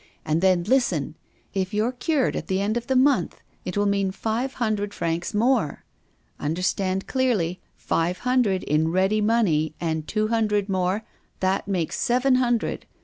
And 0.25 0.41
then, 0.41 0.63
listen! 0.63 1.13
if 1.53 1.75
you're 1.75 1.91
cured 1.91 2.35
at 2.35 2.47
the 2.47 2.59
end 2.59 2.75
of 2.75 2.87
the 2.87 2.95
month, 2.95 3.39
it 3.65 3.77
will 3.77 3.85
mean 3.85 4.09
five 4.09 4.55
hundred 4.55 4.95
francs 4.95 5.31
more. 5.31 5.83
Understand 6.39 7.05
clearly, 7.05 7.61
five 7.77 8.17
hundred 8.25 8.63
in 8.63 8.87
ready 8.91 9.21
money, 9.21 9.75
and 9.79 10.07
two 10.07 10.29
hundred 10.29 10.69
more 10.69 11.03
that 11.39 11.67
makes 11.67 11.99
seven 11.99 12.33
hundred. 12.37 12.87